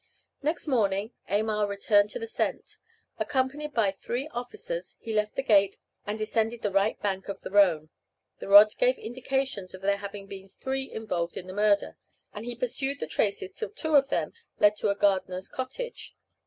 [0.41, 2.79] Next morning Aymar returned to the scent.
[3.19, 5.77] Accompanied by three officers, he left the gate,
[6.07, 7.91] and descended the right bank of the Rhone.
[8.39, 11.97] The rod gave indications of there having been three involved in the murder,
[12.33, 16.15] and he pursued the traces till two of them led to a gardener's cottage.